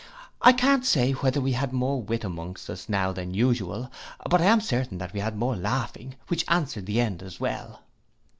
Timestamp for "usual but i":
3.35-4.45